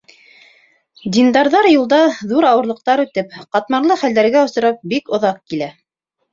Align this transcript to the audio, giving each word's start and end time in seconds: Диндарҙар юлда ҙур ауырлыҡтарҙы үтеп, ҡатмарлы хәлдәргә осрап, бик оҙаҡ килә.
Диндарҙар 1.17 1.67
юлда 1.73 1.99
ҙур 2.33 2.49
ауырлыҡтарҙы 2.53 3.07
үтеп, 3.11 3.37
ҡатмарлы 3.59 4.01
хәлдәргә 4.03 4.45
осрап, 4.49 4.83
бик 4.97 5.17
оҙаҡ 5.21 5.41
килә. 5.53 5.73